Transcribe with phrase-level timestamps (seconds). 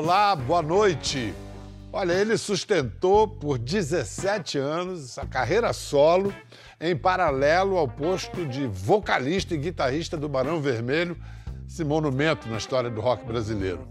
[0.00, 1.34] Olá, boa noite.
[1.92, 6.32] Olha, ele sustentou por 17 anos a carreira solo
[6.80, 11.18] em paralelo ao posto de vocalista e guitarrista do Barão Vermelho,
[11.66, 13.88] esse monumento na história do rock brasileiro.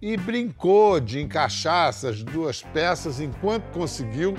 [0.00, 4.34] E brincou de encaixar essas duas peças enquanto conseguiu,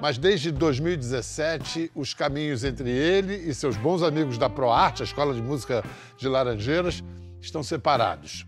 [0.00, 5.32] mas desde 2017 os caminhos entre ele e seus bons amigos da ProArte, a Escola
[5.32, 5.84] de Música
[6.18, 7.04] de Laranjeiras,
[7.40, 8.44] estão separados.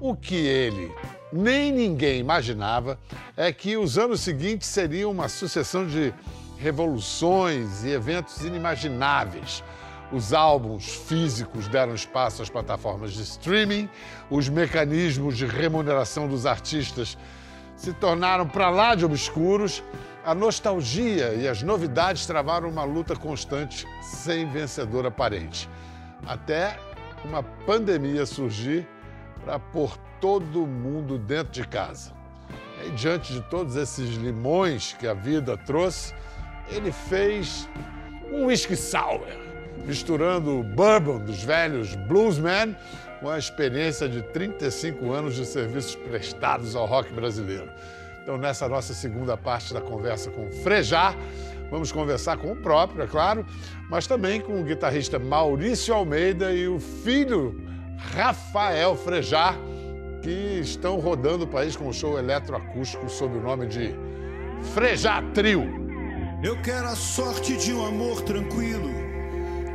[0.00, 0.90] O que ele
[1.32, 2.98] nem ninguém imaginava
[3.36, 6.12] é que os anos seguintes seriam uma sucessão de
[6.58, 9.62] revoluções e eventos inimagináveis.
[10.12, 13.88] Os álbuns físicos deram espaço às plataformas de streaming,
[14.28, 17.16] os mecanismos de remuneração dos artistas
[17.76, 19.82] se tornaram para lá de obscuros,
[20.24, 25.68] a nostalgia e as novidades travaram uma luta constante sem vencedor aparente.
[26.26, 26.78] Até
[27.24, 28.86] uma pandemia surgir
[29.44, 32.12] para pôr todo mundo dentro de casa.
[32.84, 36.14] E diante de todos esses limões que a vida trouxe,
[36.68, 37.68] ele fez
[38.32, 39.26] um whisky sour,
[39.84, 42.76] misturando o bourbon dos velhos bluesmen
[43.20, 47.70] com a experiência de 35 anos de serviços prestados ao rock brasileiro.
[48.22, 51.14] Então, nessa nossa segunda parte da conversa com o Frejá,
[51.70, 53.44] vamos conversar com o próprio, é claro,
[53.88, 57.60] mas também com o guitarrista Maurício Almeida e o filho
[58.14, 59.54] Rafael Frejá,
[60.22, 63.94] que estão rodando o país com um show eletroacústico sob o nome de
[64.74, 65.64] Frejá Trio.
[66.42, 68.90] Eu quero a sorte de um amor tranquilo,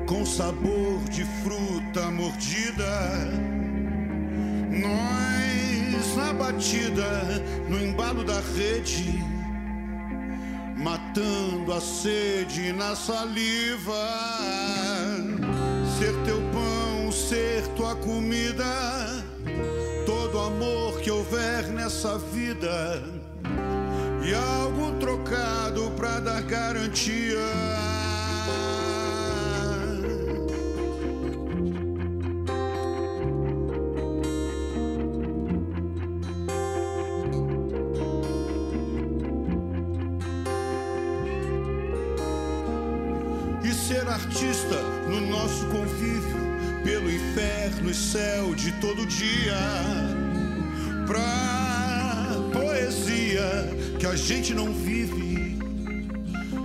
[0.07, 2.85] com sabor de fruta mordida.
[4.71, 5.25] Nós
[6.15, 9.21] na batida, no embalo da rede,
[10.77, 13.93] matando a sede na saliva.
[15.99, 16.34] Ser teu
[17.27, 19.23] ser tua comida,
[20.05, 23.01] todo amor que houver nessa vida
[24.23, 27.39] e algo trocado pra dar garantia.
[48.65, 49.59] De todo dia.
[51.05, 53.48] Pra poesia
[53.99, 55.59] que a gente não vive,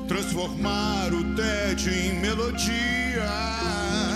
[0.09, 4.10] transformar o tédio em melodia.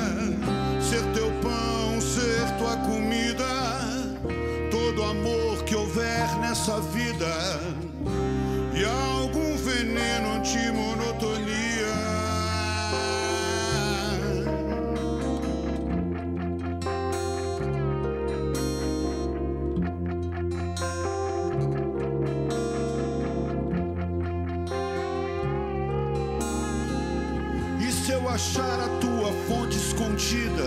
[28.34, 30.67] Achar a tua fonte escondida,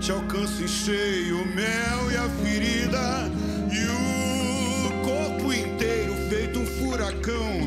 [0.00, 3.30] te alcanço em cheio o mel e a ferida,
[3.70, 7.60] e o corpo inteiro feito um furacão,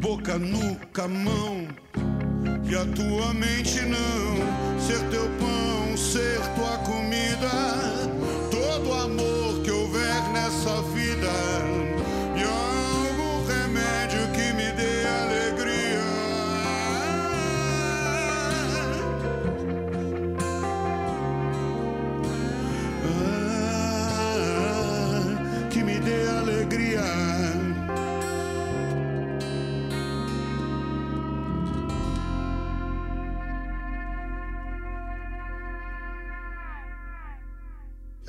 [0.00, 1.66] boca, nuca, mão,
[2.70, 4.78] e a tua mente não.
[4.78, 8.05] Ser teu pão, ser tua comida,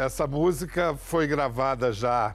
[0.07, 2.33] Essa música foi gravada já,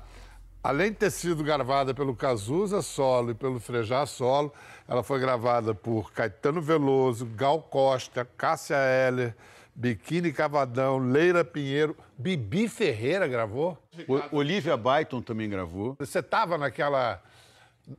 [0.62, 4.52] além de ter sido gravada pelo Cazuza solo e pelo Frejá solo,
[4.86, 9.34] ela foi gravada por Caetano Veloso, Gal Costa, Cássia Eller,
[9.74, 13.78] Biquíni Cavadão, Leira Pinheiro, Bibi Ferreira gravou.
[14.06, 15.96] O- Olivia Byton também gravou.
[15.98, 17.22] Você estava naquela,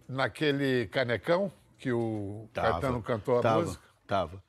[0.08, 3.84] naquele canecão que o Tava, Caetano cantou a tava, música?
[4.06, 4.44] Tava.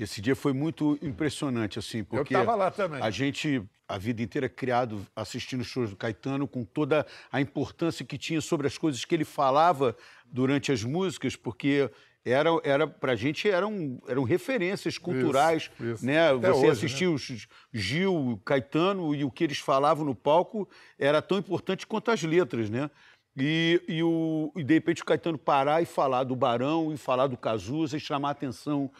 [0.00, 3.02] Esse dia foi muito impressionante, assim, porque tava lá também.
[3.02, 8.16] a gente, a vida inteira, criado assistindo shows do Caetano, com toda a importância que
[8.16, 9.94] tinha sobre as coisas que ele falava
[10.24, 11.90] durante as músicas, porque
[12.24, 16.06] era, era pra gente eram, eram referências culturais, Isso, isso.
[16.06, 16.30] né?
[16.30, 20.66] Até Você hoje, assistia os Gil, Caetano e o que eles falavam no palco
[20.98, 22.90] era tão importante quanto as letras, né?
[23.36, 27.26] E, e, o, e de repente o Caetano parar e falar do Barão e falar
[27.26, 28.90] do Cazuza e chamar a atenção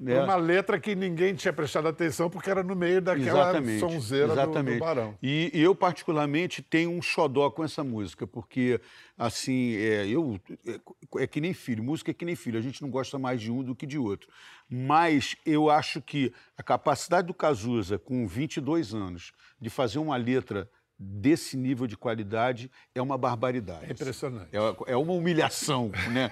[0.00, 0.20] né?
[0.22, 4.34] Uma letra que ninguém tinha prestado atenção porque era no meio daquela Exatamente, sonzeira do-
[4.34, 4.78] Do, exatamente.
[4.80, 5.16] Barão.
[5.22, 8.80] E, e eu, particularmente, tenho um xodó com essa música, porque,
[9.16, 12.80] assim, é, eu, é, é que nem filho, música é que nem filho, a gente
[12.82, 14.28] não gosta mais de um do que de outro.
[14.70, 20.68] Mas eu acho que a capacidade do Cazuza, com 22 anos, de fazer uma letra
[20.98, 23.86] desse nível de qualidade é uma barbaridade.
[23.86, 24.48] É impressionante.
[24.52, 26.30] É, é uma humilhação, né?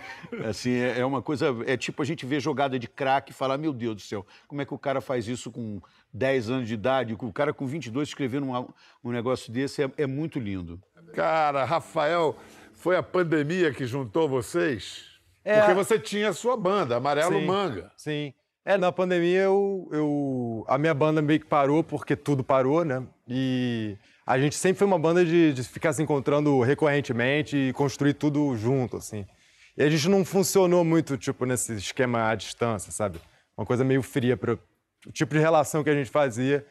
[0.49, 1.55] Assim, é, é uma coisa.
[1.67, 4.61] É tipo a gente ver jogada de craque e falar: meu Deus do céu, como
[4.61, 5.81] é que o cara faz isso com
[6.13, 7.15] 10 anos de idade?
[7.15, 8.67] O cara com 22 escrevendo uma-
[9.05, 10.81] um negócio desse é, é muito lindo.
[11.15, 12.37] Cara, Rafael,
[12.73, 15.05] foi a pandemia que juntou vocês?
[15.45, 15.61] É.
[15.61, 17.47] Porque você tinha a sua banda, Amarelo Sim.
[17.47, 17.93] Manga.
[17.97, 18.35] Sim.
[18.65, 20.65] É, na pandemia eu, eu.
[20.67, 23.01] A minha banda meio que parou, porque tudo parou, né?
[23.29, 28.15] E a gente sempre foi uma banda de, de ficar se encontrando recorrentemente e construir
[28.15, 29.25] tudo junto, assim.
[29.77, 33.21] E a gente não funcionou muito, tipo, nesse esquema à distância, sabe?
[33.57, 36.67] Uma coisa meio fria para o tipo de relação que a gente fazia.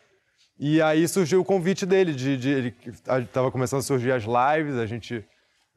[0.59, 2.75] E aí surgiu o convite dele, de, de ele
[3.21, 5.23] estava começando a surgir as lives, a gente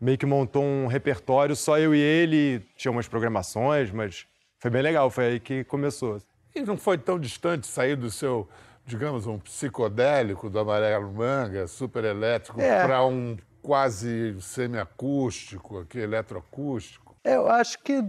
[0.00, 4.26] meio que montou um repertório, só eu e ele, tinha umas programações, mas
[4.58, 6.20] foi bem legal, foi aí que começou.
[6.54, 8.48] E não foi tão distante sair do seu,
[8.88, 12.84] digamos, um psicodélico do Amarelo Manga, super elétrico, É.
[12.86, 17.14] para um quase semiacústico, aqui, eletroacústico.
[17.22, 18.02] Eu acho que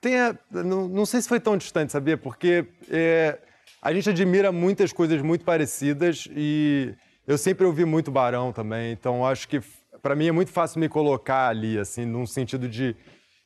[0.00, 2.16] tem a- não, não sei se foi tão distante, sabia?
[2.16, 3.38] Porque é,
[3.82, 6.94] a gente admira muitas coisas muito parecidas e
[7.26, 9.60] eu sempre ouvi muito Barão também, então acho que
[10.00, 12.96] para mim é muito fácil me colocar ali, assim, num sentido de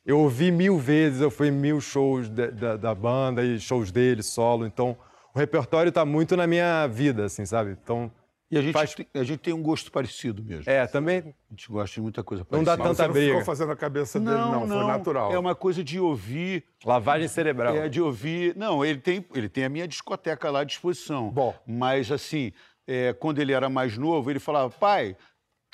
[0.05, 3.91] eu ouvi mil vezes, eu fui em mil shows da, da- da banda e shows
[3.91, 4.95] dele solo, então
[5.35, 7.77] o repertório tá muito na minha vida, assim, sabe?
[7.83, 8.09] Então
[8.49, 10.63] E a gente, Faz- tem, a gente tem um gosto parecido mesmo.
[10.71, 12.87] é também A gente gosta de muita coisa Não dá parecida.
[12.87, 13.31] Mas você tanta não briga.
[13.31, 15.31] ficou fazendo a cabeça dele, não, foi natural.
[15.33, 17.75] É uma coisa de ouvir lavagem cerebral.
[17.75, 18.55] É, de ouvir.
[18.55, 21.29] Não, ele tem, ele tem a minha discoteca lá à disposição.
[21.31, 21.53] Bom.
[21.67, 22.51] Mas, assim,
[22.87, 25.17] é, quando ele era mais novo, ele falava, pai,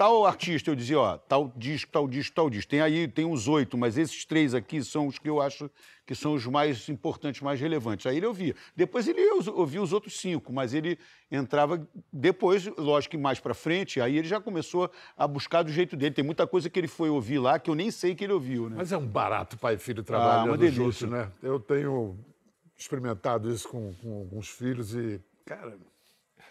[0.01, 2.71] tal artista, eu dizia, ó, tal disco, tal disco, tal disco.
[2.71, 5.69] Tem aí, tem uns oito, mas esses três aqui são os que eu acho
[6.07, 8.07] que são os mais importantes, mais relevantes.
[8.07, 8.55] Aí ele ouvia.
[8.75, 9.21] Depois ele
[9.51, 10.97] ouvia os outros cinco, mas ele
[11.29, 15.95] entrava depois, lógico que mais pra frente, aí ele já começou a buscar do jeito
[15.95, 16.15] dele.
[16.15, 18.71] Tem muita coisa que ele foi ouvir lá que eu nem sei que ele ouviu,
[18.71, 18.77] né?
[18.79, 20.83] Mas é um barato pai e filho Ah, trabalhando delícia.
[20.83, 21.31] juntos, né?
[21.43, 22.17] Eu tenho
[22.75, 25.77] experimentado isso com, com alguns filhos e, cara...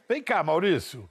[0.09, 1.11] Vem cá, Maurício.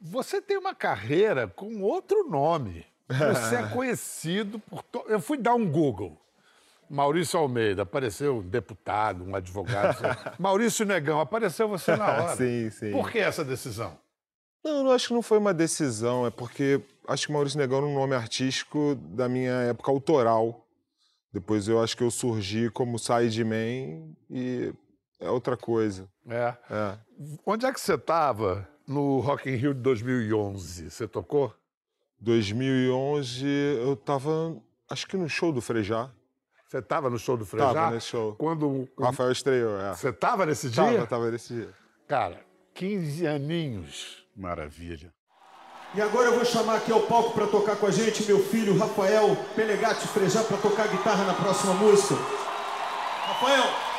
[0.00, 2.84] Você tem uma carreira com outro nome.
[3.08, 4.82] Você é conhecido por...
[4.82, 5.04] To...
[5.08, 6.20] Eu fui dar um Google.
[6.88, 9.98] Maurício Almeida, apareceu um deputado, um advogado.
[10.38, 12.36] Maurício Negão, apareceu você na hora.
[12.36, 12.92] Sim, sim.
[12.92, 13.98] Por que essa decisão?
[14.64, 17.86] Não, eu acho que não foi uma decisão, é porque acho que Maurício Negão era
[17.86, 20.64] um nome artístico da minha época autoral.
[21.32, 24.72] Depois eu acho que eu surgi como sideman e
[25.20, 26.08] é outra coisa.
[26.28, 26.54] É.
[26.70, 26.98] É.
[27.44, 30.90] Onde é que você estava no Rock in Rio de 2011?
[30.90, 31.52] Você tocou?
[32.20, 34.56] 2011 eu tava,
[34.88, 36.10] acho que no show do Frejá.
[36.66, 37.72] Você estava no show do Frejá?
[37.72, 38.34] Tava nesse show.
[38.34, 39.94] Quando O Rafael estreou, é.
[39.94, 40.82] você estava nesse dia?
[40.82, 41.74] Tava, tava nesse dia.
[42.08, 42.40] Cara,
[42.74, 44.24] 15 aninhos.
[44.36, 45.12] Maravilha.
[45.94, 48.76] E agora eu vou chamar aqui ao palco para tocar com a gente meu filho
[48.76, 52.14] Rafael Pelegatti Frejá para tocar guitarra na próxima música.
[52.14, 53.95] Rafael!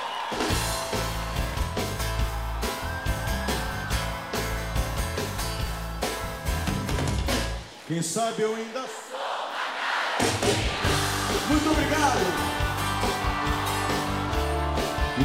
[7.98, 9.20] Quem sabe eu ainda sou.
[11.50, 12.20] Muito obrigado!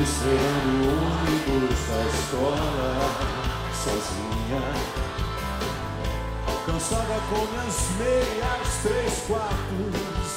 [0.03, 2.91] Esperando o ônibus da escola,
[3.75, 4.65] sozinha
[6.65, 10.33] cansada com minhas meias três quartos.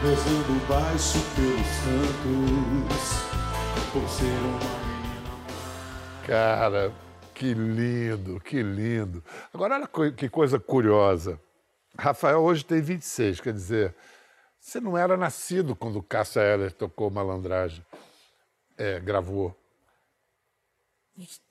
[0.00, 3.06] Rezando baixo pelos cantos,
[3.92, 5.28] por ser uma menina.
[6.24, 6.92] Cara,
[7.40, 9.24] que lindo, que lindo.
[9.54, 11.40] Agora, olha que coisa curiosa.
[11.98, 13.94] Rafael hoje tem 26, quer dizer,
[14.60, 17.82] você não era nascido quando Cássia Eller tocou Malandragem,
[18.76, 19.56] é, gravou.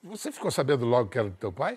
[0.04, 1.76] Você ficou sabendo logo que era do teu pai?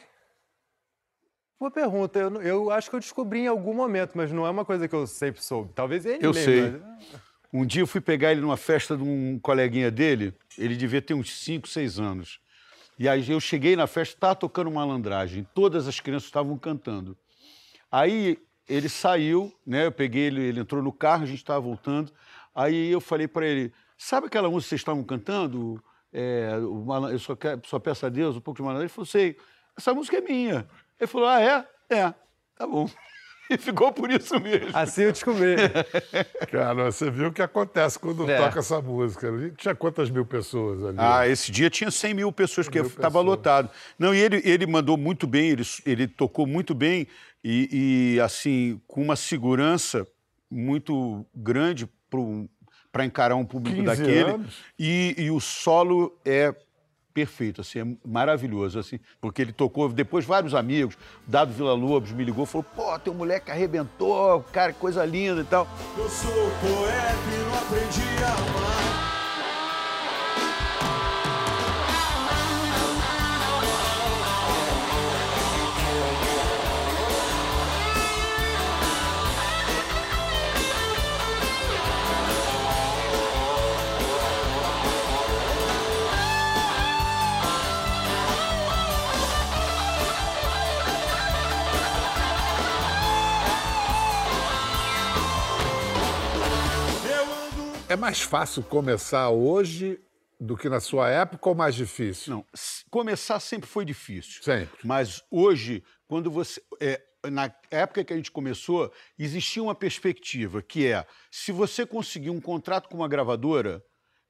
[1.60, 2.20] Boa pergunta.
[2.20, 4.94] Eu, eu acho que eu descobri em algum momento, mas não é uma coisa que
[4.94, 5.74] eu sempre soube.
[5.74, 6.70] Talvez ele Eu mesmo, sei.
[6.70, 11.02] mas- Um dia eu fui pegar ele numa festa de um coleguinha dele, ele devia
[11.02, 12.40] ter uns 5, 6 anos.
[12.98, 17.18] E aí eu cheguei na festa, estava tocando malandragem, todas as crianças estavam cantando.
[17.92, 19.86] Aí ele saiu, né?
[19.86, 22.12] Eu peguei ele, ele entrou no carro, a gente estava voltando.
[22.54, 25.84] Aí eu falei para ele: sabe aquela música que vocês estavam cantando?
[26.12, 26.52] É,
[27.12, 28.86] eu só, quero, só peço a Deus um pouco de malandragem.
[28.86, 29.38] Ele falou: sei,
[29.78, 30.68] essa música é minha.
[31.00, 31.68] Ele falou: ah, é?
[31.90, 32.14] É,
[32.56, 32.90] tá bom.
[33.50, 34.70] E ficou por isso mesmo.
[34.74, 35.56] Assim eu descobri.
[36.52, 38.38] Cara, você viu o que acontece quando É.
[38.38, 39.52] toca essa música ali.
[39.58, 40.98] Tinha quantas mil pessoas ali?
[41.00, 43.70] Ah, esse dia tinha 100 mil pessoas, porque mil estava lotado.
[43.98, 47.08] Não, e ele, ele mandou muito bem, ele, ele tocou muito bem
[47.44, 50.08] e, e, assim, com uma segurança
[50.50, 51.90] muito grande
[52.92, 54.30] para encarar um público 15 daquele.
[54.32, 54.56] anos.
[54.78, 56.54] E, e o solo é
[57.14, 62.24] perfeito, assim, é maravilhoso, assim, porque ele tocou, depois vários amigos, Dado Vila Lobos me
[62.24, 65.68] ligou, falou, pô, teu moleque arrebentou, cara, coisa linda e tal.
[65.98, 68.93] Eu sou poeta e não aprendi a amar.
[98.04, 99.98] Mais fácil começar hoje
[100.38, 102.34] do que na sua época ou mais difícil?
[102.34, 102.46] Não,
[102.92, 104.44] começar sempre foi difícil.
[104.44, 104.78] Sempre.
[104.86, 106.62] Mas hoje, quando você.
[106.82, 112.30] é, na época que a gente começou, existia uma perspectiva que é: se você conseguir
[112.30, 113.82] um contrato com uma gravadora,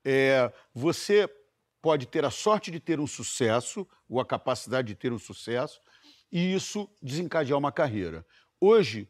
[0.06, 1.28] é, você
[1.82, 5.82] pode ter a sorte de ter um sucesso, ou a capacidade de ter um sucesso,
[6.32, 8.24] e isso desencadear uma carreira.
[8.62, 9.10] Hoje,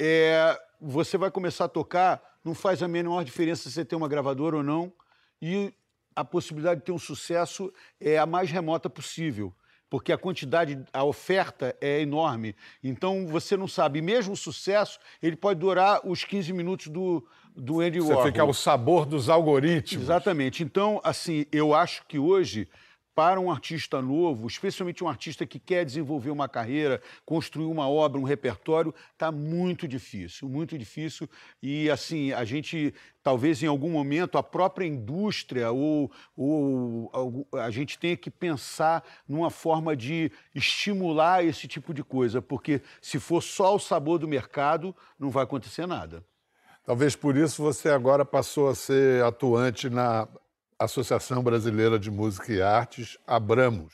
[0.00, 4.08] é, você vai começar a tocar, não faz a menor diferença se você tem uma
[4.08, 4.92] gravadora ou não,
[5.40, 5.72] e
[6.14, 9.54] a possibilidade de ter um sucesso é a mais remota possível,
[9.88, 12.54] porque a quantidade, a oferta é enorme.
[12.82, 17.80] Então você não sabe, mesmo o sucesso, ele pode durar os 15 minutos do, do
[17.80, 18.26] Andy Você Warhol.
[18.26, 20.04] fica ao sabor dos algoritmos.
[20.04, 20.62] Exatamente.
[20.62, 22.68] Então, assim, eu acho que hoje,
[23.14, 28.20] para um artista novo, especialmente um artista que quer desenvolver uma carreira, construir uma obra,
[28.20, 31.28] um repertório, está muito difícil, muito difícil.
[31.62, 37.98] E, assim, a gente, talvez em algum momento, a própria indústria ou, ou a gente
[37.98, 43.74] tenha que pensar numa forma de estimular esse tipo de coisa, porque se for só
[43.74, 46.24] o sabor do mercado, não vai acontecer nada.
[46.84, 50.26] Talvez por isso você agora passou a ser atuante na
[50.80, 53.92] Associação Brasileira de Música e Artes, Abramos.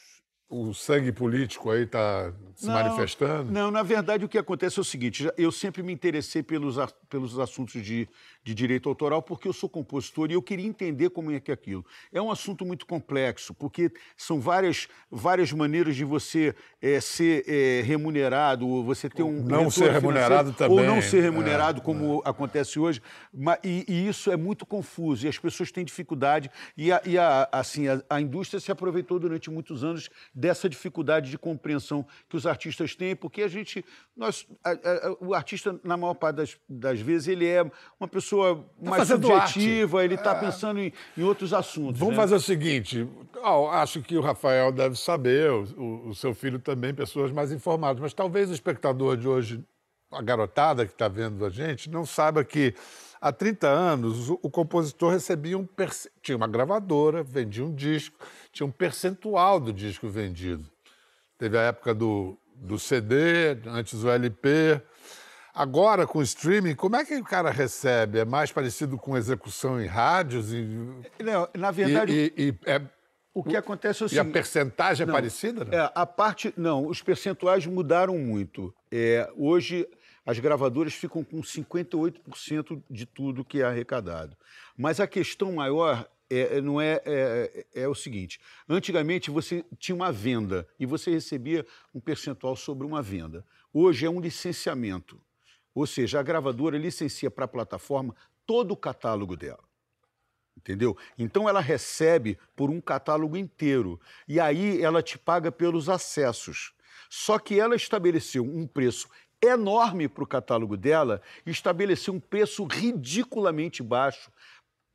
[0.48, 3.50] O sangue político aí está se Não, manifestando?
[3.50, 6.76] Não, na verdade o que acontece é o seguinte: eu sempre me interessei pelos,
[7.08, 8.08] pelos assuntos de,
[8.46, 11.54] de direito autoral porque eu sou compositor e eu queria entender como é que é
[11.54, 11.84] aquilo.
[12.12, 17.82] É um assunto muito complexo, porque são várias, várias maneiras de você eh, ser eh,
[17.84, 19.42] remunerado, ou você ter um.
[19.42, 23.02] não ser remunerado financeiro, Ou também, não ser é, remunerado, como acontece hoje.
[23.34, 26.48] Ma- E, e isso é muito confuso e as pessoas têm dificuldade.
[26.76, 31.30] E, a, e a- assim, a, a indústria se aproveitou durante muitos anos dessa dificuldade
[31.32, 33.84] de compreensão que os artistas têm, porque a gente.
[34.16, 38.35] Nós, a- o artista, na maior parte das, das vezes, ele é uma pessoa
[38.80, 41.98] mais fazendo subjetiva, ele está pensando em, em outros assuntos.
[41.98, 42.20] Vamos né?
[42.22, 43.08] fazer o seguinte:
[43.72, 48.12] acho que o Rafael deve saber, o, o- seu filho também, pessoas mais informadas, mas
[48.12, 49.64] talvez o espectador de hoje,
[50.12, 52.74] a garotada que está vendo a gente, não saiba que
[53.20, 55.66] há 30 anos o, compositor recebia um.
[56.22, 58.18] tinha uma gravadora, vendia um disco,
[58.52, 60.68] tinha um percentual do disco vendido.
[61.38, 64.80] Teve a época do, do CD, antes o LP.
[65.60, 68.18] Agora, com o streaming, como é que o cara recebe?
[68.18, 70.52] É mais parecido com execução em rádios?
[70.52, 70.66] E,
[71.24, 72.82] Não, na e, verdade, e- e é-
[73.32, 74.32] o que acontece é o e a seguinte.
[74.34, 75.64] percentagem é Não, parecida?
[75.64, 75.76] Né?
[75.78, 76.52] É, a parte.
[76.58, 78.74] Não, os percentuais mudaram muito.
[78.92, 79.88] É, hoje,
[80.26, 84.36] as gravadoras ficam com 58% de tudo que é arrecadado.
[84.76, 90.12] Mas a questão maior é, não é, é, é o seguinte: antigamente você tinha uma
[90.12, 93.42] venda e você recebia um percentual sobre uma venda.
[93.72, 95.18] Hoje é um licenciamento.
[95.76, 98.16] Ou seja, a gravadora licencia para a plataforma
[98.46, 99.62] todo o catálogo dela.
[100.56, 100.96] Entendeu?
[101.18, 104.00] Então ela recebe por um catálogo inteiro.
[104.26, 106.72] E aí ela te paga pelos acessos.
[107.10, 109.06] Só que ela estabeleceu um preço
[109.42, 114.32] enorme para o catálogo dela estabeleceu um preço ridiculamente baixo.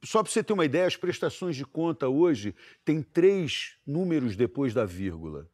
[0.04, 4.74] Só para você ter uma ideia, as prestações de conta hoje têm três números depois
[4.74, 5.48] da vírgula.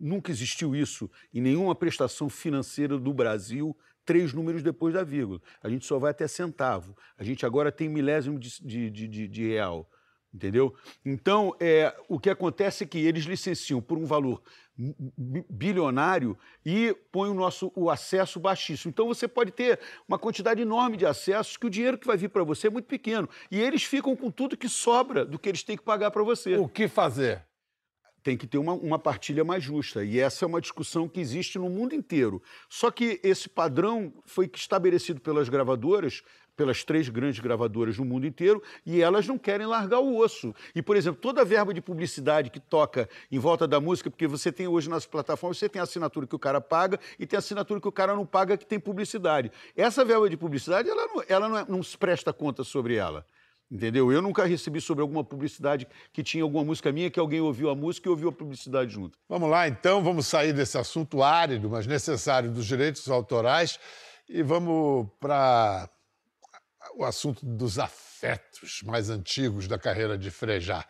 [0.00, 5.40] Nunca existiu isso em nenhuma prestação financeira do Brasil, três números depois da vírgula.
[5.62, 6.96] A gente só vai até centavo.
[7.16, 9.88] A gente agora tem milésimo de, de, de- de- real.
[10.34, 10.74] Entendeu?
[11.04, 14.42] Então, é, o que acontece é que eles licenciam por um valor
[14.74, 18.90] bi- bi- bilionário e põem o nosso o acesso baixíssimo.
[18.90, 22.30] Então, você pode ter uma quantidade enorme de acessos que o dinheiro que vai vir
[22.30, 23.28] para você é muito pequeno.
[23.50, 26.56] E eles ficam com tudo que sobra do que eles têm que pagar para você.
[26.56, 27.44] O que fazer?
[28.22, 30.04] Tem que ter uma, uma partilha mais justa.
[30.04, 32.42] E essa é uma discussão que existe no mundo inteiro.
[32.68, 36.22] Só que esse padrão foi estabelecido pelas gravadoras,
[36.56, 40.54] pelas três grandes gravadoras no mundo inteiro, e elas não querem largar o osso.
[40.74, 44.26] E, por exemplo, toda a verba de publicidade que toca em volta da música, porque
[44.26, 47.36] você tem hoje nas plataformas, você tem a assinatura que o cara paga e tem
[47.36, 49.50] a assinatura que o cara não paga que tem publicidade.
[49.76, 53.26] Essa verba de publicidade, ela não, ela não, é, não se presta conta sobre ela.
[53.72, 54.12] Entendeu?
[54.12, 57.74] Eu nunca recebi sobre alguma publicidade que tinha alguma música minha, que alguém ouviu a
[57.74, 59.18] música e ouviu a publicidade junto.
[59.26, 63.80] Vamos lá, então, vamos sair desse assunto árido, mas necessário dos direitos autorais
[64.28, 65.88] e vamos para
[66.98, 70.84] o assunto dos afetos mais antigos da carreira de Frejá.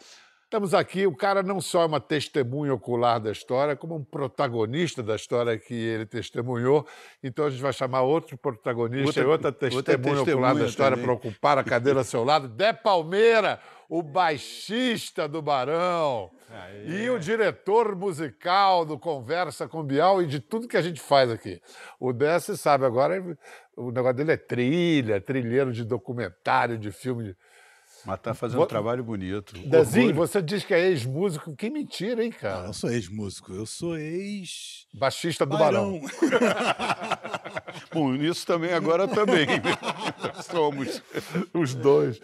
[0.53, 5.03] Estamos aqui, o cara não só é uma testemunha ocular da história, como um protagonista
[5.03, 6.87] da história que ele testemunhou.
[7.25, 10.67] Então a gente vai chamar outro protagonista outra, e outra testemunha, outra testemunha ocular da
[10.67, 12.49] história para ocupar a cadeira ao seu lado.
[12.49, 16.31] Dé Palmeira, o baixista do Barão.
[16.51, 21.01] Aí, e o diretor musical do Conversa com Bial e de tudo que a gente
[21.01, 21.63] faz aqui.
[21.99, 23.39] O Dé, você sabe, agora
[23.75, 27.25] o negócio dele é trilha, trilheiro de documentário, de filme.
[27.25, 27.37] De
[28.05, 29.53] mas tá fazendo um trabalho bonito.
[29.67, 31.55] Dezinho, você diz que é ex-músico.
[31.55, 32.63] Que mentira, hein, cara?
[32.63, 33.53] Não, eu sou ex-músico.
[33.53, 34.87] Eu sou ex...
[34.93, 36.01] Baixista do Barão.
[36.01, 36.11] Barão.
[37.93, 39.47] Bom, nisso também, agora também.
[39.47, 39.63] Né?
[40.43, 41.03] Somos.
[41.55, 42.21] Os dois.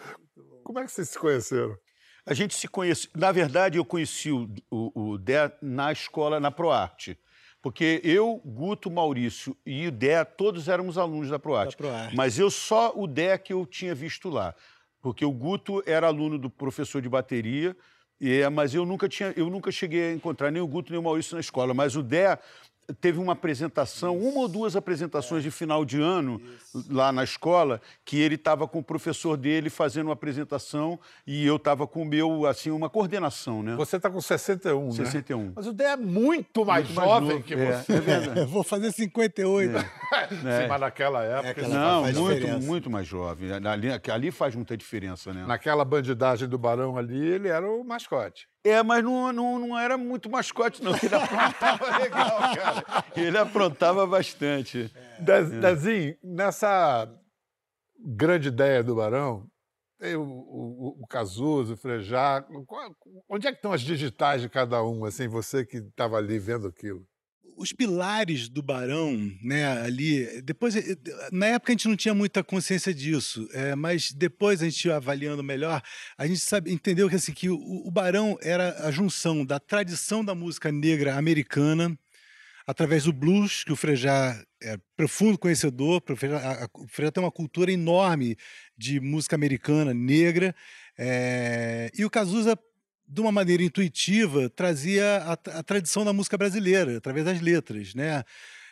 [0.65, 1.77] Como é que vocês se conheceram?
[2.27, 3.09] A gente se conhece...
[3.17, 7.19] Na verdade, eu conheci o, o, o Dé na escola, na ProArte.
[7.63, 11.77] Porque eu, Guto, Maurício e o Dé, todos éramos alunos da ProArte.
[11.77, 12.17] Da ProArte.
[12.17, 14.55] Mas eu só o Dé que eu tinha visto lá
[15.09, 17.75] porque o Guto era aluno do professor de bateria,
[18.21, 21.03] é, mas eu nunca, tinha, eu nunca cheguei a encontrar nem o Guto nem o
[21.03, 21.73] Maurício na escola.
[21.73, 22.39] Mas o Dé
[23.01, 24.29] teve uma apresentação, Isso.
[24.29, 25.45] uma ou duas apresentações é.
[25.45, 26.41] de final de ano
[26.75, 26.87] Isso.
[26.91, 31.57] lá na escola, que ele estava com o professor dele fazendo uma apresentação e eu
[31.57, 33.75] estava com o meu, assim, uma coordenação, né?
[33.77, 35.45] Você está com 61, 61.
[35.45, 35.53] Né?
[35.57, 37.93] Mas o Dé é muito mais muito jovem mais que é, você.
[37.93, 38.45] É verdade.
[38.47, 39.77] vou fazer 58.
[39.77, 40.29] É.
[40.29, 41.61] Sim, mas naquela época...
[41.61, 43.51] É, não, muito, muito mais jovem.
[43.53, 45.45] Ali, ali faz muita diferença, né?
[45.47, 48.49] Naquela bandidagem do Barão ali, ele era o mascote.
[48.69, 50.93] É, mas não, não, não era muito mascote, não.
[51.03, 53.05] Ele aprontava legal, cara.
[53.17, 54.91] Ele aprontava bastante.
[54.95, 55.23] É.
[55.61, 57.09] Dezinho, nessa
[57.99, 59.49] grande ideia do Barão,
[59.99, 62.47] tem o, o, o Cazuza, o Frejá.
[63.29, 66.69] Onde é que estão as digitais de cada um, assim, você que estava ali vendo
[66.69, 67.05] aquilo?
[67.59, 70.97] Os pilares do Barão, né, ali, depois, eh,
[71.33, 75.43] na época a gente não tinha muita consciência disso, é, mas depois a gente avaliando
[75.43, 75.83] melhor,
[76.17, 80.25] a gente sabe, entendeu que, assim, que o, o Barão era a junção da tradição
[80.25, 81.99] da música negra americana,
[82.67, 87.33] através do blues, que o Frejá é profundo conhecedor, o Frejá, o Frejá tem uma
[87.33, 88.37] cultura enorme
[88.77, 90.55] de música americana, negra,
[90.97, 92.59] é, e o Cazuza
[93.09, 98.23] de uma maneira intuitiva, trazia a, a, tradição da música brasileira, através das letras, né?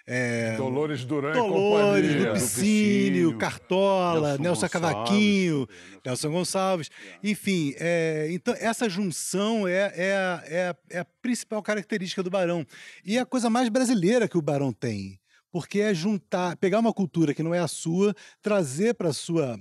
[0.09, 5.67] É, Dolores Duran Dolores, e Lupicínio, Cartola, Nelson, Nelson Cavaquinho,
[6.05, 6.91] Nelson Gonçalves.
[7.25, 12.65] Enfim, é, então essa junção é, é, é, é a principal característica do Barão.
[13.05, 15.19] E é a coisa mais brasileira que o Barão tem.
[15.51, 19.59] Porque é juntar, pegar uma cultura que não é a sua, trazer para a sua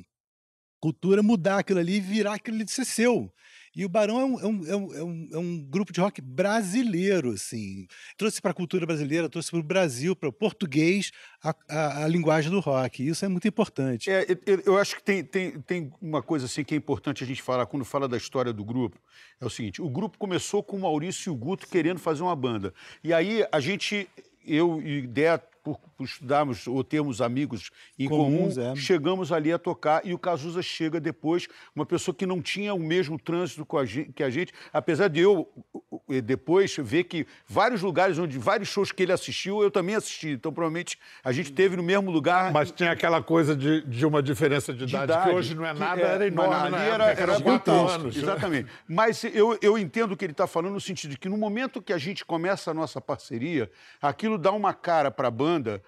[0.80, 3.34] cultura, mudar aquilo ali e virar aquilo ali de ser seu.
[3.76, 7.32] E o Barão é um, é um, é um, é um grupo de rock brasileiro,
[7.32, 7.88] assim.
[8.18, 11.12] Trouxe para a cultura brasileira, trouxe para o Brasil, para o português,
[11.44, 13.06] a, a, a, linguagem do rock.
[13.06, 14.10] Isso é muito importante.
[14.10, 17.28] É, eu, eu, acho que tem, tem, tem uma coisa assim que é importante a
[17.28, 18.98] gente falar quando fala da história do grupo.
[19.42, 22.36] É o seguinte: o grupo começou com o Maurício e o Guto querendo fazer uma
[22.36, 22.74] banda.
[23.04, 24.08] E aí a gente,
[24.46, 28.76] eu e Dé por, por estudarmos ou termos amigos em Comuns, comum, é.
[28.76, 32.80] chegamos ali a tocar e o Cazuza chega depois, uma pessoa que não tinha o
[32.80, 33.66] mesmo trânsito
[34.14, 35.52] que a gente, apesar de eu
[36.24, 40.30] depois ver que vários lugares onde vários shows que ele assistiu, eu também assisti.
[40.30, 42.54] Então, provavelmente, a gente teve no mesmo lugar.
[42.54, 45.66] Mas tinha aquela coisa de, de uma diferença de, de idade, idade, que hoje não
[45.66, 46.54] é nada, é, era enorme.
[46.54, 48.16] Ali era, era, era quatro anos.
[48.16, 48.70] Exatamente.
[48.88, 51.82] Mas eu, eu entendo o que ele está falando no sentido de que no momento
[51.82, 55.82] que a gente começa a nossa parceria, aquilo dá uma cara para a banda banda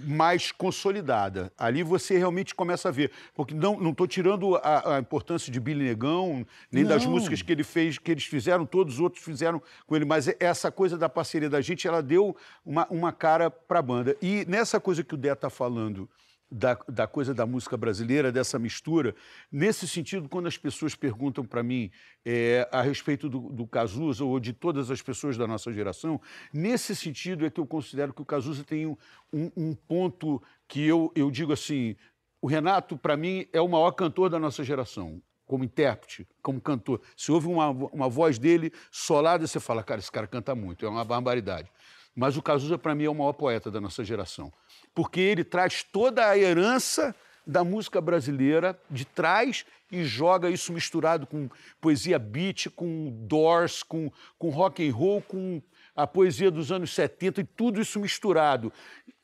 [0.00, 1.52] mais consolidada.
[1.58, 3.10] Ali você realmente começa a ver.
[3.34, 6.90] Porque não estou tirando a, a, importância de Billy Negão, nem não.
[6.90, 10.28] das músicas que ele fez, que eles fizeram, todos os outros fizeram com ele, mas
[10.38, 14.16] essa coisa da parceria da gente, ela deu uma, uma cara para a banda.
[14.22, 16.08] E nessa coisa que o Dé está falando
[16.50, 19.14] da, da, coisa da música brasileira, dessa mistura.
[19.52, 21.90] Nesse sentido, quando as pessoas perguntam para mim
[22.24, 26.20] é, a respeito do, do Cazuza ou de todas as pessoas da nossa geração,
[26.52, 28.96] nesse sentido é que eu considero que o Cazuza tem um,
[29.32, 31.94] um, um ponto que eu, eu digo assim:
[32.40, 35.20] o Renato, para mim, é o maior cantor da nossa geração.
[35.46, 37.00] como intérprete, como cantor.
[37.16, 40.88] Se ouve uma, uma voz dele solada, você fala, cara, esse cara canta muito, é
[40.88, 41.70] uma barbaridade.
[42.14, 44.52] Mas o Cazuza, para mim, é o maior poeta da nossa geração.
[44.94, 47.14] Porque ele traz toda a herança
[47.46, 51.48] da música brasileira de trás e joga isso misturado com
[51.80, 55.62] poesia beat, com Doors, com, com rock and roll, com
[55.96, 58.72] a poesia dos anos 70 e tudo isso misturado.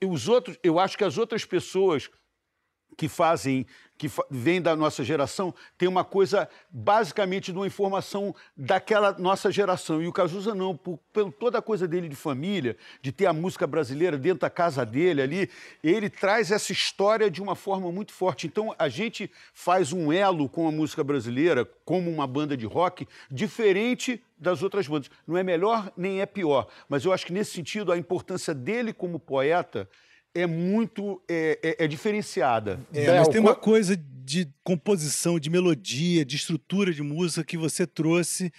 [0.00, 2.10] E os outros, eu acho que as outras pessoas
[2.96, 8.34] que fazem, que fa vêm da nossa geração, tem uma coisa basicamente de uma informação
[8.56, 10.02] daquela nossa geração.
[10.02, 13.32] E o Cazuza não, por, por toda a coisa dele de família, de ter a
[13.32, 15.50] música brasileira dentro da casa dele ali,
[15.82, 18.46] ele traz essa história de uma forma muito forte.
[18.46, 23.06] Então a gente faz um elo com a música brasileira, como uma banda de rock,
[23.30, 25.10] diferente das outras bandas.
[25.26, 28.92] Não é melhor nem é pior, mas eu acho que nesse sentido a importância dele
[28.92, 29.88] como poeta
[30.34, 32.80] é muito é, é, é diferenciada.
[32.92, 37.86] É, mas tem uma coisa de composição, de melodia, de estrutura de música que você
[37.86, 38.50] trouxe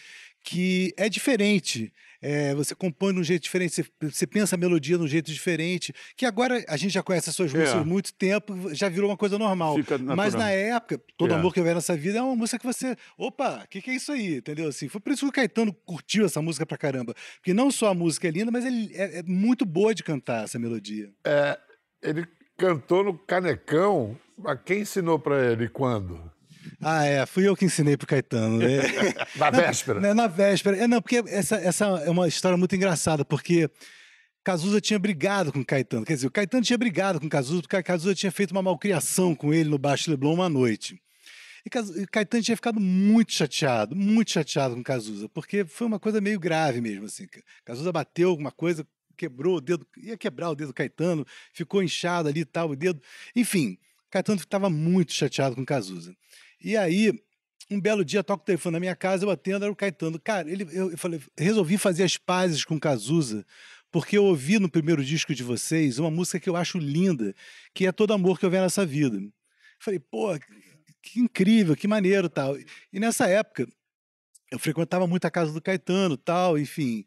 [0.46, 1.92] que é diferente.
[2.22, 5.32] É, você compõe de um jeito diferente, você, você, pensa a melodia de um jeito
[5.32, 7.58] diferente, que agora a gente já conhece as suas é.
[7.58, 9.76] músicas há muito tempo, já virou uma coisa normal.
[10.16, 11.38] Mas na época, Todo é.
[11.38, 13.96] Amor Que Houver Nessa Vida é uma música que você, opa, o que, que, é
[13.96, 14.38] isso aí?
[14.38, 14.70] Entendeu?
[14.70, 17.14] Assim, foi por isso que o Caetano curtiu essa música pra caramba.
[17.36, 20.58] Porque não só a música é linda, mas é, é muito boa de cantar essa
[20.58, 21.12] melodia.
[21.26, 21.60] É,
[22.06, 26.32] ele cantou no Canecão, mas quem ensinou para ele quando?
[26.82, 28.58] Ah, é, fui eu que ensinei pro Caetano.
[28.58, 28.78] Né?
[29.36, 30.00] na véspera?
[30.00, 30.78] Na, na, véspera.
[30.78, 33.70] É, não, porque essa, essa é uma história muito engraçada, porque
[34.44, 36.06] Cazuza tinha brigado com o Caetano.
[36.06, 39.36] Quer dizer, o Caetano tinha brigado com o Cazuza, porque Cazuza tinha feito uma malcriação
[39.36, 41.00] com ele no Baixo Leblon uma noite.
[41.66, 46.00] E o Caetano tinha ficado muito chateado, muito chateado com o Cazuza, porque foi uma
[46.00, 47.26] coisa meio grave mesmo, assim.
[47.64, 52.30] Cazuza bateu alguma coisa, quebrou o dedo, ia quebrar o dedo do Caetano, ficou inchado
[52.30, 53.02] ali e tal, o dedo.
[53.36, 53.78] Enfim,
[54.10, 56.16] Caetano estava muito chateado com o Cazuza.
[56.62, 57.12] E aí,
[57.70, 60.20] um belo dia, toco o telefone na minha casa, eu atendo, era o Caetano.
[60.20, 63.46] Cara, ele, eu, eu falei, resolvi fazer as pazes com Cazuza,
[63.92, 67.34] porque eu ouvi no primeiro disco de vocês uma música que eu acho linda,
[67.74, 69.20] que é Todo Amor Que Houver Nessa Vida.
[69.80, 70.38] Falei, pô,
[71.02, 72.58] que incrível, que maneiro tal.
[72.92, 73.68] E nessa época,
[74.52, 77.06] eu frequentava muito a casa do Caetano tal, enfim.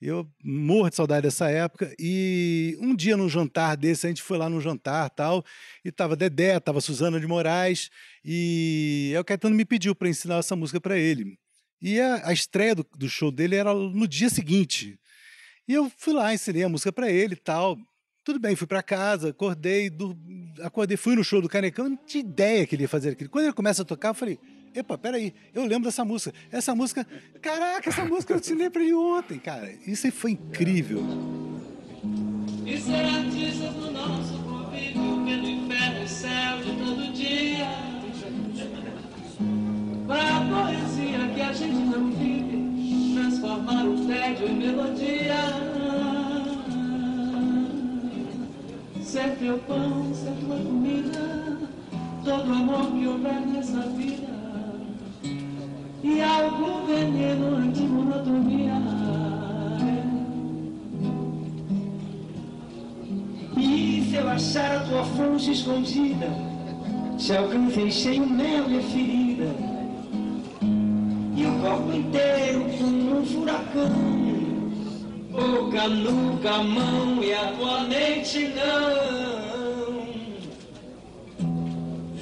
[0.00, 1.94] Eu morro de saudade dessa época.
[1.98, 5.44] E um dia, num jantar desse, a gente foi lá num jantar tal,
[5.84, 7.90] e tava Dedé, tava Suzana de Moraes,
[8.24, 11.38] e aí o Caetano me pediu para ensinar essa música para ele.
[11.82, 14.98] E a, a estreia do, do, show dele era no dia seguinte.
[15.68, 17.76] E eu fui lá, ensinei a música para ele tal.
[18.24, 20.16] Tudo bem, fui para casa, acordei, do,
[20.62, 23.30] acordei, fui no show do Canecão, não tinha ideia que ele ia fazer aquilo.
[23.30, 24.38] Quando ele começa a tocar, eu falei,
[24.72, 26.32] Epa, peraí, eu lembro dessa música.
[26.50, 27.04] Essa música,
[27.42, 29.72] caraca, essa música eu pra ele ontem, cara.
[29.84, 31.02] Isso foi incrível.
[32.64, 37.66] E ser artista do nosso convívio pelo inferno e céu de todo dia.
[40.06, 45.34] Pra poesia que a gente não vive, transformar o tédio em melodia.
[49.02, 51.58] Ser teu pão, ser tua comida,
[52.24, 54.39] todo amor que houver nessa vida
[56.02, 58.72] e algum veneno anti-monotonia.
[63.56, 66.28] E se eu achar a tua fonte escondida,
[67.18, 69.54] te alcancei cheio mel e ferida,
[71.36, 74.30] e o corpo inteiro como um furacão.
[75.30, 80.00] Boca, nuca, mão e a tua mente não.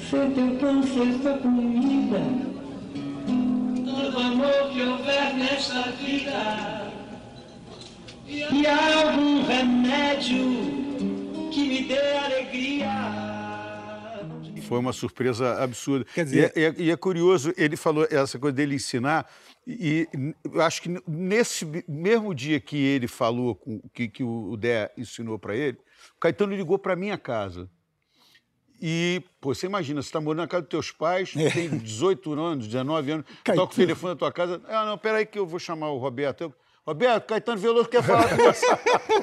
[0.09, 2.48] Ser teu câncer, tua comida
[4.39, 6.89] amor que houver nesta vida.
[8.25, 12.89] E há algum remédio que me dê alegria.
[14.61, 16.05] Foi uma surpresa absurda.
[16.13, 19.27] Quer dizer, e é, e é, curioso, ele falou essa coisa dele ensinar,
[19.65, 24.55] e, e eu acho que nesse mesmo dia que ele falou, com, que, que o
[24.55, 25.79] Dé ensinou para ele,
[26.15, 27.67] o Caetano ligou para minha casa.
[28.81, 31.49] E, pô, você imagina, você está morando na casa dos teus pais, é.
[31.49, 33.67] tem 18 anos, 19 anos, Caetano.
[33.67, 34.61] toca o telefone da tua casa.
[34.67, 36.41] Ah, não, peraí que eu vou chamar o Roberto.
[36.41, 36.53] Eu,
[36.85, 38.65] Roberto, Caetano Veloso quer falar com você.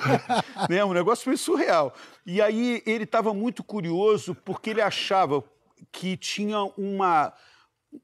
[0.70, 0.84] né?
[0.84, 1.92] Um negócio foi surreal.
[2.24, 5.42] E aí ele estava muito curioso porque ele achava
[5.90, 7.32] que tinha uma,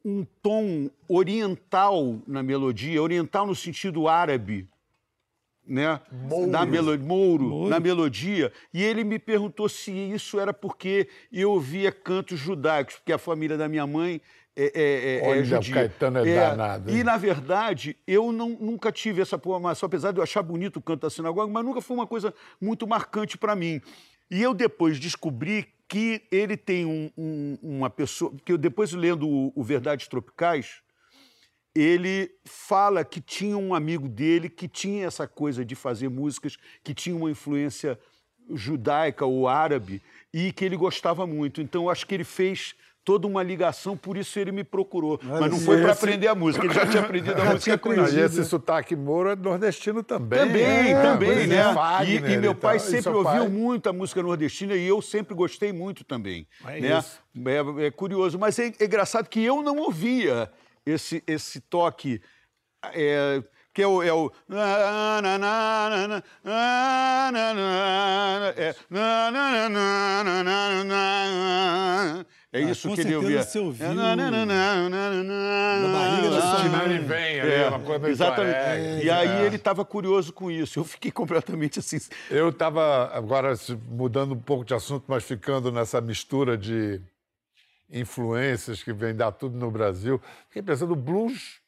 [0.05, 4.69] um tom oriental na melodia, oriental no sentido árabe,
[5.67, 6.01] né?
[6.11, 6.51] Mouro.
[6.51, 6.99] Na melo...
[6.99, 8.53] Mouro, Mouro, na melodia.
[8.73, 13.57] E ele me perguntou se isso era porque eu ouvia cantos judaicos, porque a família
[13.57, 14.21] da minha mãe
[14.55, 15.75] é, é, é, é Olha, judia.
[15.75, 16.91] Caetano é, é danado.
[16.91, 16.99] Hein?
[16.99, 20.83] E, na verdade, eu não, nunca tive essa formação, apesar de eu achar bonito o
[20.83, 23.81] canto da sinagoga, mas nunca foi uma coisa muito marcante para mim.
[24.31, 28.33] E eu depois descobri que ele tem um- um- uma pessoa.
[28.45, 30.82] Que eu depois lendo o, o Verdades Tropicais,
[31.75, 36.95] ele fala que tinha um amigo dele que tinha essa coisa de fazer músicas, que
[36.95, 37.99] tinha uma influência
[38.51, 41.61] judaica ou árabe e que ele gostava muito.
[41.61, 45.19] Então, eu acho que ele fez toda uma ligação, por isso ele me procurou.
[45.23, 48.17] Mas não foi para aprender a música, ele já tinha aprendido a música com isso.
[48.17, 50.39] e esse sotaque mouro é nordestino também.
[50.39, 51.75] Também, é, também, né?
[51.75, 52.77] Fagner e, e meu pai.
[52.77, 53.49] E sempre ouviu pai?
[53.49, 56.47] muito a música nordestina e eu sempre gostei muito também.
[56.67, 56.99] É né?
[56.99, 57.21] isso.
[57.45, 60.51] É, é curioso, mas é, é engraçado que eu não ouvia
[60.87, 62.21] esse, esse toque.
[62.95, 63.43] É,
[63.75, 64.03] que é o.
[72.53, 73.41] É isso que ele ouvia.
[73.57, 73.87] Ouviu.
[73.87, 74.91] É, na, na, na, na, na,
[76.99, 79.07] vem, é, uma coisa Exatamente.
[79.07, 80.79] E aí ele estava curioso com isso.
[80.79, 81.99] Eu fiquei completamente assim.
[82.31, 83.55] Eu estava, agora
[83.89, 87.01] mudando um pouco de assunto, mas ficando nessa mistura de
[87.93, 90.21] influências que vem dar tudo no Brasil.
[90.49, 91.61] Fiquei pensando, o blues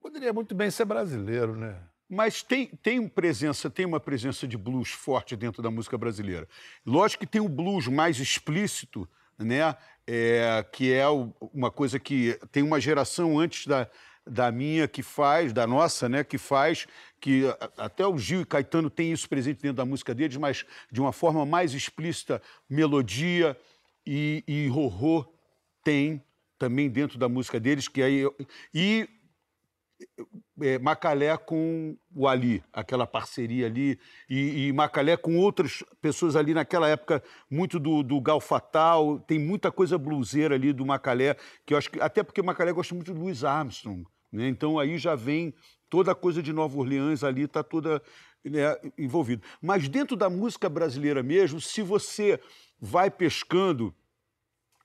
[0.00, 1.80] poderia muito bem ser brasileiro, né?
[2.08, 6.46] Mas tem, tem presença, tem uma presença de blues forte dentro da música brasileira.
[6.84, 9.74] Lógico que tem o blues mais explícito, né?
[10.06, 11.06] É, que é
[11.52, 13.88] uma coisa que tem uma geração antes da,
[14.26, 16.22] da minha que faz, da nossa, né?
[16.22, 16.86] Que faz,
[17.18, 17.44] que
[17.78, 21.12] até o Gil e Caetano têm isso presente dentro da música deles, mas de uma
[21.12, 23.56] forma mais explícita, melodia
[24.06, 25.33] e, e rorô
[25.84, 26.20] tem
[26.58, 28.34] também dentro da música deles, que aí eu-
[28.72, 29.06] e
[30.60, 36.54] é, Macalé com o Ali, aquela parceria ali, e, e Macalé com outras pessoas ali
[36.54, 41.74] naquela época, muito do, do Gal Fatal, tem muita coisa bluseira ali do Macalé, que
[41.74, 44.48] eu acho que, até porque Macalé gosta muito de Louis Armstrong, né?
[44.48, 45.54] então aí já vem
[45.88, 48.02] toda a coisa de Nova Orleans ali, está toda
[48.44, 49.42] né, envolvida.
[49.60, 52.40] Mas dentro da música brasileira mesmo, se você
[52.80, 53.94] vai pescando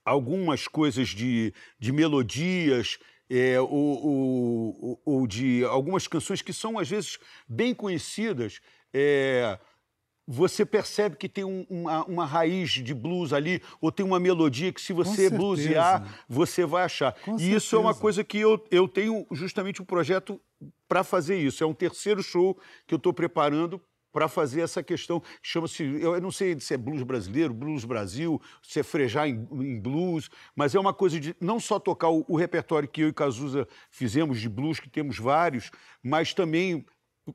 [0.04, 6.88] algumas coisas de, de melodias é, ou, ou- ou- de algumas canções que são, às
[6.88, 8.60] vezes, bem conhecidas,
[8.92, 9.56] é,
[10.26, 14.72] você percebe que tem um- uma, uma raiz de blues ali, ou tem uma melodia
[14.72, 15.36] que, se você certeza.
[15.36, 17.12] blusear, você vai achar.
[17.24, 18.00] Com e isso é uma certeza.
[18.00, 20.40] coisa que eu, eu tenho justamente um projeto
[20.88, 21.62] para fazer isso.
[21.62, 23.80] É um terceiro show que eu estou preparando
[24.12, 25.22] para fazer essa questão.
[25.42, 29.80] Chama-se, eu não sei se é blues brasileiro, blues Brasil, se é frejar em, em
[29.80, 33.12] blues, mas é uma coisa de não só tocar o, o repertório que eu e
[33.12, 35.70] Cazuza fizemos de blues, que temos vários,
[36.02, 36.84] mas também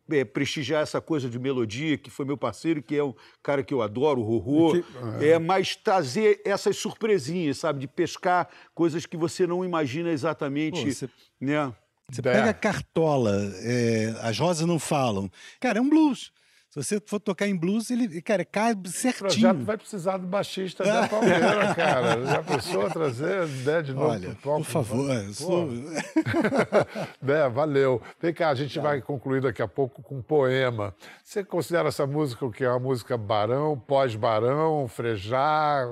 [0.09, 3.73] é, prestigiar essa coisa de melodia, que foi meu parceiro, que é um cara que
[3.73, 4.83] eu adoro, o Rorô.
[5.21, 7.79] É, mas trazer essas surpresinhas, sabe?
[7.79, 10.83] De pescar coisas que você não imagina exatamente.
[10.83, 11.09] Pô, você-
[11.39, 11.73] né?
[12.11, 12.23] Você É.
[12.23, 13.31] pega Cartola,
[13.63, 15.31] é, As Rosas Não Falam.
[15.61, 16.31] Cara, é um blues.
[16.75, 19.63] Se você for tocar em blues, ele, cara, cai O projeto certinho.
[19.63, 22.25] vai precisar do baixista da Palmeira, cara.
[22.25, 24.65] Já pensou trazer ideia de novo Olha, pro palco?
[24.65, 25.69] por favor, eu sou...
[27.25, 28.01] É, valeu.
[28.21, 30.93] Vem cá, a gente vai concluir daqui a pouco com um poema.
[31.23, 32.65] Você considera essa música o que?
[32.65, 35.87] É uma música barão, pós-barão, frejar,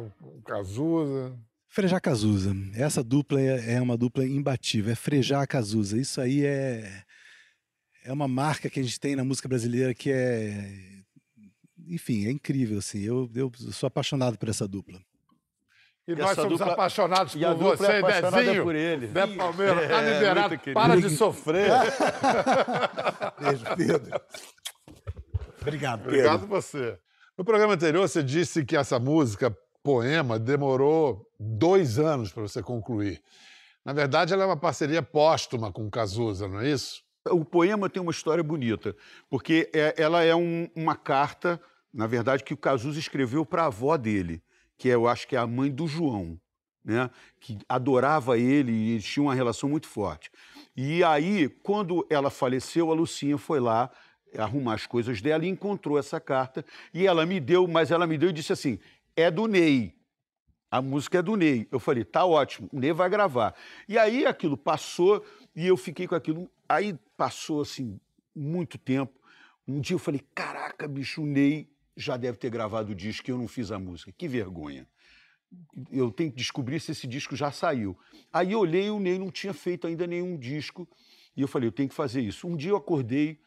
[0.45, 1.33] Cazuza?
[1.69, 2.53] Frejar Cazuza.
[2.75, 4.91] Essa dupla é, é uma dupla imbatível.
[4.91, 5.97] É Frejar Cazuza.
[5.97, 7.03] Isso aí é,
[8.03, 11.01] é uma marca que a gente tem na música brasileira que é.
[11.87, 12.77] Enfim, é incrível.
[12.79, 13.01] Assim.
[13.01, 14.99] Eu, eu sou apaixonado por essa dupla.
[16.07, 18.63] E Essa nós somos dupla- apaixonados e a por dupla você, é Dezinho.
[18.63, 19.07] por ele.
[19.07, 19.87] Né, Palmeira?
[19.87, 20.57] Tá É, liberado.
[20.59, 20.73] querido.
[20.73, 21.69] Para de sofrer.
[23.39, 24.21] Beijo, Pedro.
[25.61, 26.09] Obrigado, Pedro.
[26.09, 26.97] Obrigado você.
[27.37, 33.21] No programa anterior, você disse que essa música, poema, demorou dois anos para você concluir.
[33.85, 37.01] Na verdade, ela é uma parceria póstuma com o Cazuza, não é isso?
[37.29, 38.95] O poema tem uma história bonita,
[39.29, 41.61] porque é- ela é um- uma carta,
[41.93, 44.41] na verdade, que o Cazuza escreveu para a avó dele,
[44.77, 46.37] que eu acho que é a mãe do João,
[46.83, 47.09] né?
[47.39, 50.29] que adorava ele e eles tinham uma relação muito forte.
[50.75, 53.89] E aí, quando ela faleceu, a Lucinha foi lá
[54.37, 56.65] arrumar as coisas dela e encontrou essa carta.
[56.93, 58.79] E ela me deu, mas ela me deu e disse assim:
[59.15, 59.95] é do Ney.
[60.71, 61.67] A música é do Ney.
[61.71, 63.53] Eu falei, tá ótimo, o Ney vai gravar.
[63.87, 65.23] E aí aquilo passou
[65.55, 66.49] e eu fiquei com aquilo.
[66.67, 67.99] Aí passou assim
[68.35, 69.13] muito tempo.
[69.67, 73.31] Um dia eu falei, caraca, bicho, o Ney já deve ter gravado o disco e
[73.31, 74.11] eu não fiz a música.
[74.11, 74.87] Que vergonha.
[75.91, 77.97] Eu tenho que descobrir se esse disco já saiu.
[78.31, 80.87] Aí eu olhei e o Ney não tinha feito ainda nenhum disco.
[81.35, 82.47] E eu falei, eu tenho que fazer isso.
[82.47, 83.39] Um dia eu acordei,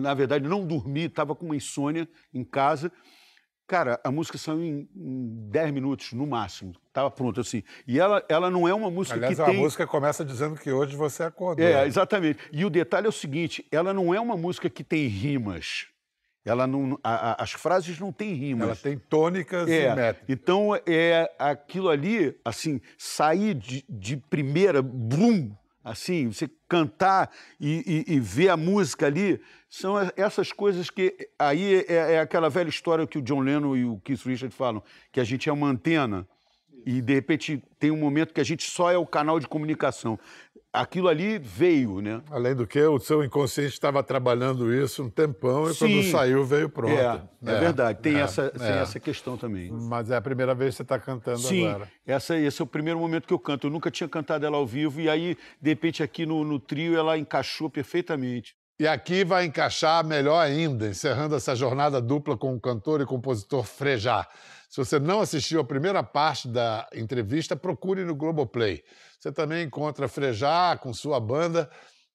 [0.00, 2.92] na verdade não dormi, estava com uma insônia em casa.
[3.68, 6.72] Cara, a música saiu em, em 10 minutos, no máximo.
[6.88, 7.62] Estava pronta, assim.
[7.86, 9.58] E ela, ela não é uma música Aliás, que a tem...
[9.58, 11.62] música começa dizendo que hoje você acordou.
[11.64, 12.38] É, exatamente.
[12.50, 15.86] E o detalhe é o seguinte: ela não é uma música que tem rimas.
[16.46, 18.68] Ela não, a- a- as frases não têm rimas.
[18.68, 20.30] Ela tem tônicas e É, métricas.
[20.30, 25.54] então é aquilo ali, assim, sair de, de primeira, brum,
[25.90, 31.84] assim, você cantar e, e- e ver a música ali, são essas coisas que aí
[31.88, 35.20] é, é aquela velha história que o John Lennon e o Keith Richards falam, que
[35.20, 36.26] a gente é uma antena
[36.84, 40.18] e de repente tem um momento que a gente só é o canal de comunicação.
[40.72, 42.20] Aquilo ali veio, né?
[42.30, 46.10] Além do que, o seu inconsciente estava trabalhando isso um tempão e quando Sim.
[46.10, 46.92] saiu veio pronto.
[46.92, 48.82] É, é verdade, tem, é, essa, tem é.
[48.82, 49.70] essa questão também.
[49.72, 51.90] Mas é a primeira vez que você está cantando Sim, agora.
[52.06, 53.66] essa, esse é o primeiro momento que eu canto.
[53.66, 56.96] Eu nunca tinha cantado ela ao vivo e aí, de repente, aqui no, no trio
[56.96, 58.54] ela encaixou perfeitamente.
[58.80, 63.64] E aqui vai encaixar melhor ainda, encerrando essa jornada dupla com o cantor e compositor
[63.64, 64.24] Frejá.
[64.68, 68.84] Se você não assistiu a primeira parte da entrevista, procure no Globoplay.
[69.18, 71.70] Você também encontra Frejá com sua banda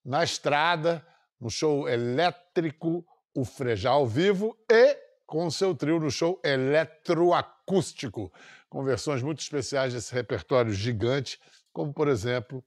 [0.06, 1.06] na estrada,
[1.40, 8.32] no show elétrico O Frejá ao vivo e com seu trio no show eletroacústico,
[8.70, 11.40] com versões muito especiais desse repertório gigante,
[11.72, 12.64] como, por exemplo,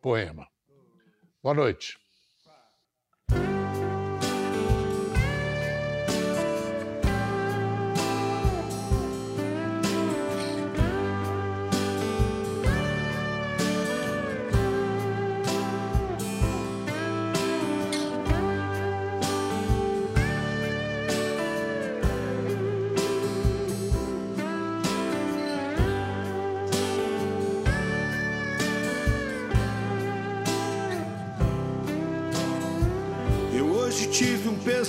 [0.00, 0.48] Poema.
[1.42, 2.01] Boa noite.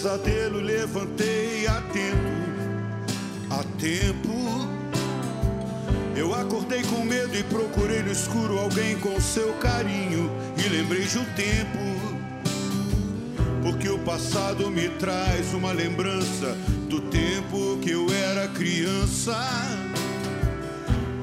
[0.03, 2.17] Pesadelo, levantei a tempo,
[3.49, 4.67] a tempo.
[6.13, 11.17] Eu acordei com medo e procurei no escuro alguém com seu carinho e lembrei de
[11.19, 11.79] um tempo.
[13.61, 16.53] Porque o passado me traz uma lembrança
[16.89, 19.37] do tempo que eu era criança.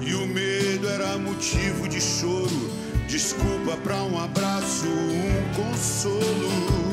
[0.01, 2.71] E o medo era motivo de choro,
[3.07, 6.89] desculpa pra um abraço, um consolo.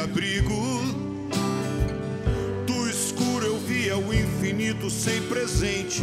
[0.00, 0.80] Abrigo.
[2.66, 6.02] Do escuro eu via o infinito sem presente,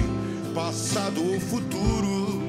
[0.53, 2.41] passado ou futuro.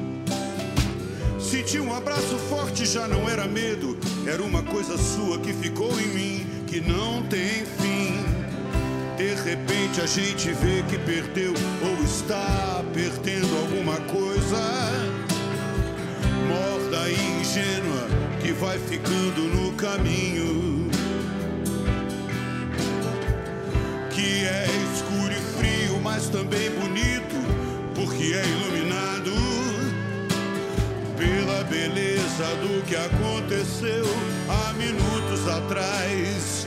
[1.38, 6.08] Senti um abraço forte, já não era medo, era uma coisa sua que ficou em
[6.08, 8.14] mim, que não tem fim.
[9.16, 14.58] De repente a gente vê que perdeu ou está perdendo alguma coisa
[16.46, 18.06] morda e ingênua
[18.40, 20.88] que vai ficando no caminho.
[24.18, 27.36] Que é escuro e frio, mas também bonito,
[27.94, 29.30] porque é iluminado
[31.16, 34.04] pela beleza do que aconteceu
[34.48, 36.66] há minutos atrás.